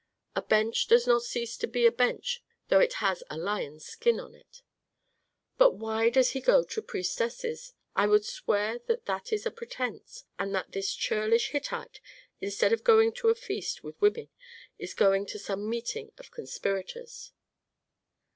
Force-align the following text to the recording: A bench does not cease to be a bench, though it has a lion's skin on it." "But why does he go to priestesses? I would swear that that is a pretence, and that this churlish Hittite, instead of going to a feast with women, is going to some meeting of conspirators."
A 0.35 0.41
bench 0.41 0.87
does 0.87 1.05
not 1.05 1.21
cease 1.21 1.55
to 1.57 1.67
be 1.67 1.85
a 1.85 1.91
bench, 1.91 2.43
though 2.69 2.79
it 2.79 2.93
has 3.05 3.21
a 3.29 3.37
lion's 3.37 3.85
skin 3.85 4.19
on 4.19 4.33
it." 4.33 4.63
"But 5.59 5.75
why 5.75 6.09
does 6.09 6.31
he 6.31 6.41
go 6.41 6.63
to 6.63 6.81
priestesses? 6.81 7.73
I 7.95 8.07
would 8.07 8.25
swear 8.25 8.79
that 8.87 9.05
that 9.05 9.31
is 9.31 9.45
a 9.45 9.51
pretence, 9.51 10.23
and 10.39 10.55
that 10.55 10.71
this 10.71 10.95
churlish 10.95 11.49
Hittite, 11.49 12.01
instead 12.39 12.73
of 12.73 12.83
going 12.83 13.11
to 13.13 13.29
a 13.29 13.35
feast 13.35 13.83
with 13.83 14.01
women, 14.01 14.29
is 14.79 14.95
going 14.95 15.27
to 15.27 15.37
some 15.37 15.69
meeting 15.69 16.11
of 16.17 16.31
conspirators." 16.31 17.31